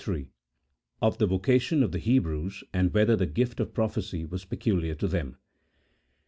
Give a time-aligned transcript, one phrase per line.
[1.03, 5.07] OP THE VOCATION OP THE HEBREWS, AND WHETHER THE: GIFT OF PROPHECY WAS PECULIAR TO
[5.07, 5.37] THEM.